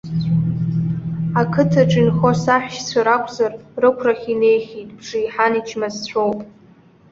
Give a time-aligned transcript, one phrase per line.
[1.41, 3.51] Ақыҭаҿы инхо саҳәшьцәа ракәзар,
[3.81, 6.39] рықәрахь инеихьеит, бжеиҳан ичмазцәоуп.